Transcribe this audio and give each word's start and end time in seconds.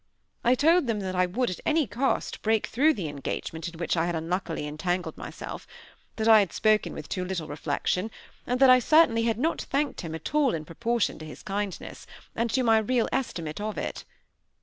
I 0.43 0.55
told 0.55 0.89
him 0.89 0.99
that 1.01 1.13
I 1.15 1.27
would, 1.27 1.51
at 1.51 1.59
any 1.63 1.85
cost, 1.85 2.41
break 2.41 2.65
through 2.65 2.95
the 2.95 3.07
engagement 3.07 3.67
in 3.67 3.77
which 3.79 3.95
I 3.95 4.07
had 4.07 4.15
unluckily 4.15 4.65
entangled 4.65 5.15
myself; 5.15 5.67
that 6.15 6.27
I 6.27 6.39
had 6.39 6.51
spoken 6.51 6.93
with 6.93 7.07
too 7.07 7.23
little 7.23 7.47
reflection, 7.47 8.09
and 8.47 8.59
that 8.59 8.69
I 8.71 8.79
certainly 8.79 9.25
had 9.25 9.37
not 9.37 9.61
thanked 9.61 10.01
him 10.01 10.15
at 10.15 10.33
all 10.33 10.55
in 10.55 10.65
proportion 10.65 11.19
to 11.19 11.25
his 11.25 11.43
kindness, 11.43 12.07
and 12.35 12.49
to 12.49 12.63
my 12.63 12.79
real 12.79 13.07
estimate 13.13 13.61
of 13.61 13.77
it. 13.77 14.03